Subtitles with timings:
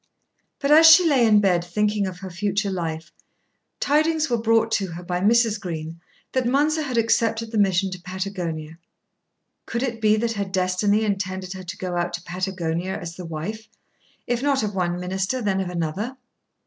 [0.57, 3.11] But as she lay in bed, thinking of her future life,
[3.79, 5.59] tidings were brought to her by Mrs.
[5.59, 8.79] Green that Mounser had accepted the mission to Patagonia.
[9.67, 13.25] Could it be that her destiny intended her to go out to Patagonia as the
[13.25, 13.69] wife,
[14.25, 16.17] if not of one minister, then of another?